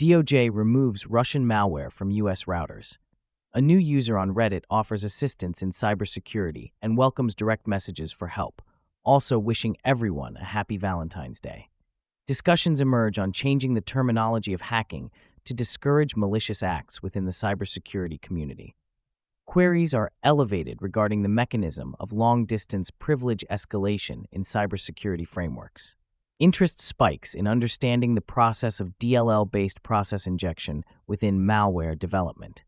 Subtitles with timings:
[0.00, 2.44] DOJ removes Russian malware from U.S.
[2.44, 2.98] routers.
[3.52, 8.60] A new user on Reddit offers assistance in cybersecurity and welcomes direct messages for help,
[9.04, 11.68] also wishing everyone a happy Valentine's Day.
[12.26, 15.12] Discussions emerge on changing the terminology of hacking
[15.44, 18.74] to discourage malicious acts within the cybersecurity community.
[19.46, 25.94] Queries are elevated regarding the mechanism of long distance privilege escalation in cybersecurity frameworks.
[26.40, 32.64] Interest spikes in understanding the process of DLL based process injection within malware development.